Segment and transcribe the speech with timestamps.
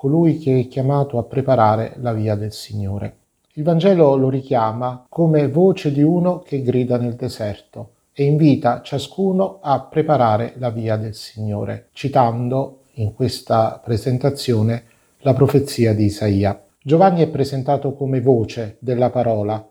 [0.00, 3.16] colui che è chiamato a preparare la via del Signore.
[3.52, 9.58] Il Vangelo lo richiama come voce di uno che grida nel deserto e invita ciascuno
[9.60, 14.84] a preparare la via del Signore, citando in questa presentazione
[15.18, 16.64] la profezia di Isaia.
[16.82, 19.62] Giovanni è presentato come voce della parola,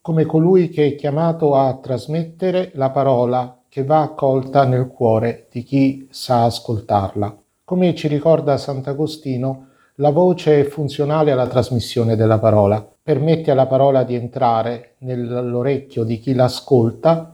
[0.00, 5.62] come colui che è chiamato a trasmettere la parola che va accolta nel cuore di
[5.62, 7.36] chi sa ascoltarla.
[7.64, 14.02] Come ci ricorda Sant'Agostino, la voce è funzionale alla trasmissione della parola, permette alla parola
[14.02, 17.30] di entrare nell'orecchio di chi l'ascolta,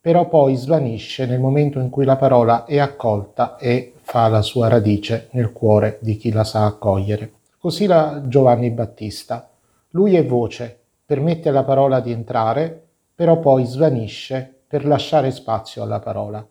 [0.00, 4.68] però poi svanisce nel momento in cui la parola è accolta e fa la sua
[4.68, 7.32] radice nel cuore di chi la sa accogliere.
[7.58, 9.50] Così la Giovanni Battista.
[9.90, 15.98] Lui è voce, permette alla parola di entrare, però poi svanisce per lasciare spazio alla
[15.98, 16.46] parola.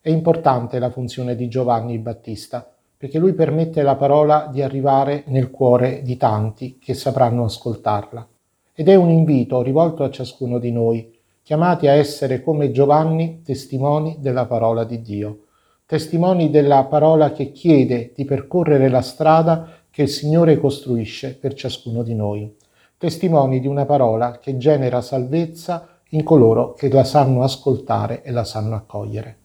[0.00, 2.73] È importante la funzione di Giovanni Battista
[3.04, 8.26] perché lui permette alla parola di arrivare nel cuore di tanti che sapranno ascoltarla.
[8.72, 14.16] Ed è un invito rivolto a ciascuno di noi, chiamati a essere come Giovanni testimoni
[14.20, 15.40] della parola di Dio,
[15.84, 22.02] testimoni della parola che chiede di percorrere la strada che il Signore costruisce per ciascuno
[22.02, 22.56] di noi,
[22.96, 28.44] testimoni di una parola che genera salvezza in coloro che la sanno ascoltare e la
[28.44, 29.40] sanno accogliere.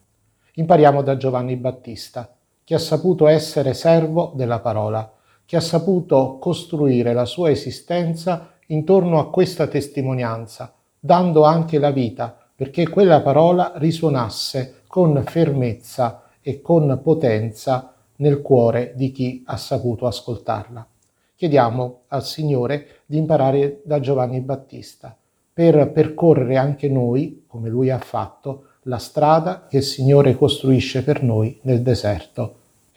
[0.53, 2.33] Impariamo da Giovanni Battista
[2.69, 5.11] che ha saputo essere servo della parola,
[5.43, 12.37] che ha saputo costruire la sua esistenza intorno a questa testimonianza, dando anche la vita
[12.55, 20.05] perché quella parola risuonasse con fermezza e con potenza nel cuore di chi ha saputo
[20.05, 20.87] ascoltarla.
[21.35, 25.17] Chiediamo al Signore di imparare da Giovanni Battista
[25.51, 31.23] per percorrere anche noi, come lui ha fatto, la strada che il Signore costruisce per
[31.23, 32.57] noi nel deserto